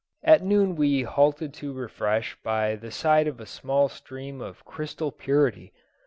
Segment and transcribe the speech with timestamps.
[0.23, 5.11] At noon we halted to refresh by the side of a small stream of crystal
[5.11, 5.73] purity.